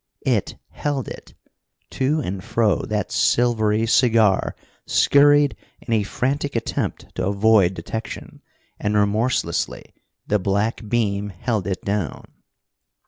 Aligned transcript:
It 0.25 0.55
held 0.69 1.07
it! 1.07 1.35
To 1.91 2.21
and 2.21 2.43
fro 2.43 2.81
that 2.87 3.11
silvery 3.11 3.85
cigar 3.85 4.55
scurried 4.87 5.55
in 5.79 5.93
a 5.93 6.01
frantic 6.01 6.55
attempt 6.55 7.13
to 7.13 7.27
avoid 7.27 7.75
detection, 7.75 8.41
and 8.79 8.95
remorselessly 8.95 9.93
the 10.25 10.39
black 10.39 10.89
beam 10.89 11.29
held 11.29 11.67
it 11.67 11.85
down. 11.85 12.31